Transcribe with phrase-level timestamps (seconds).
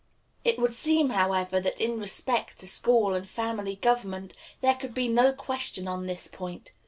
[0.43, 5.07] It would seem, however, that in respect to school and family government there could be
[5.07, 6.71] no question on this point.